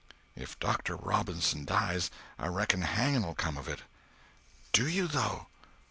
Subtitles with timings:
[0.35, 2.09] "If Doctor Robinson dies,
[2.39, 3.83] I reckon hanging'll come of it."
[4.73, 5.45] "Do you though?"